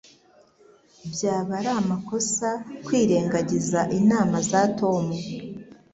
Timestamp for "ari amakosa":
1.59-2.49